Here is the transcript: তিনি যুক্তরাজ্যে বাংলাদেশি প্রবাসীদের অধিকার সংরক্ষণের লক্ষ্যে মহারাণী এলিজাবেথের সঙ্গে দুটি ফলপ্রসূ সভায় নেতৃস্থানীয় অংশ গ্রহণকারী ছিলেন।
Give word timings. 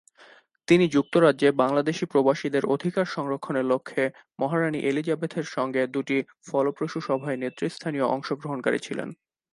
তিনি 0.67 0.85
যুক্তরাজ্যে 0.87 1.49
বাংলাদেশি 1.61 2.05
প্রবাসীদের 2.05 2.63
অধিকার 2.75 3.05
সংরক্ষণের 3.07 3.65
লক্ষ্যে 3.65 4.03
মহারাণী 4.39 4.79
এলিজাবেথের 4.81 5.45
সঙ্গে 5.55 5.81
দুটি 5.87 6.17
ফলপ্রসূ 6.47 6.99
সভায় 7.01 7.37
নেতৃস্থানীয় 7.37 8.05
অংশ 8.07 8.29
গ্রহণকারী 8.33 8.79
ছিলেন। 8.79 9.09